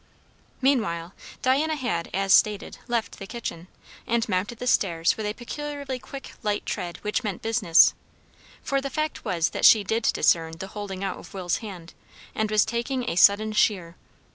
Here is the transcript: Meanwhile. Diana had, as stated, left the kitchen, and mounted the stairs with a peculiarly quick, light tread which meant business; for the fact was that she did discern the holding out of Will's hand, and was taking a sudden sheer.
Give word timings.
Meanwhile. 0.61 1.13
Diana 1.43 1.75
had, 1.75 2.09
as 2.11 2.33
stated, 2.33 2.79
left 2.87 3.19
the 3.19 3.27
kitchen, 3.27 3.67
and 4.07 4.27
mounted 4.27 4.57
the 4.57 4.65
stairs 4.65 5.15
with 5.15 5.27
a 5.27 5.35
peculiarly 5.35 5.99
quick, 5.99 6.33
light 6.41 6.65
tread 6.65 6.97
which 7.03 7.23
meant 7.23 7.43
business; 7.43 7.93
for 8.63 8.81
the 8.81 8.89
fact 8.89 9.23
was 9.23 9.51
that 9.51 9.63
she 9.63 9.83
did 9.83 10.01
discern 10.01 10.53
the 10.53 10.69
holding 10.73 11.03
out 11.03 11.19
of 11.19 11.35
Will's 11.35 11.57
hand, 11.57 11.93
and 12.33 12.49
was 12.49 12.65
taking 12.65 13.07
a 13.07 13.15
sudden 13.15 13.51
sheer. 13.53 13.95